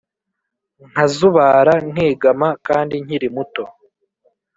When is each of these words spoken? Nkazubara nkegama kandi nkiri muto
Nkazubara 0.89 1.73
nkegama 1.91 2.49
kandi 2.67 2.95
nkiri 3.03 3.27
muto 3.35 3.63